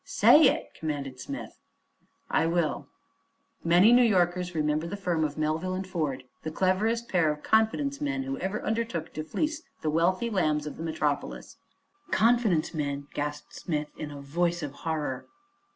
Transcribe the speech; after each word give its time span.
"Say 0.03 0.47
it!" 0.47 0.73
commanded 0.73 1.19
Smith. 1.19 1.59
"I 2.27 2.47
will. 2.47 2.87
Many 3.63 3.93
New 3.93 4.01
Yorkers 4.01 4.55
remember 4.55 4.87
the 4.87 4.97
firm 4.97 5.23
of 5.23 5.37
Melville 5.37 5.79
& 5.83 5.83
Ford, 5.83 6.23
the 6.41 6.49
cleverest 6.49 7.07
pair 7.07 7.31
of 7.31 7.43
confidence 7.43 8.01
men 8.01 8.23
who 8.23 8.35
ever 8.39 8.63
undertook 8.63 9.13
to 9.13 9.23
fleece 9.23 9.61
the 9.83 9.91
wealthy 9.91 10.31
lambs 10.31 10.65
of 10.65 10.77
the 10.77 10.83
metropolis." 10.83 11.57
"Confidence 12.09 12.73
men!" 12.73 13.09
gasped 13.13 13.53
Smith, 13.53 13.89
in 13.95 14.09
a 14.09 14.19
voice 14.19 14.63
of 14.63 14.71
horror. 14.71 15.27